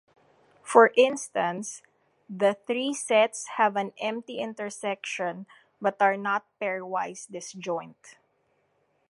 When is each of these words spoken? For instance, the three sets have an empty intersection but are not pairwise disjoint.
For 0.63 0.91
instance, 0.97 1.83
the 2.27 2.57
three 2.65 2.91
sets 2.91 3.45
have 3.57 3.75
an 3.75 3.93
empty 3.99 4.39
intersection 4.39 5.45
but 5.79 5.95
are 6.01 6.17
not 6.17 6.43
pairwise 6.59 7.27
disjoint. 7.29 8.17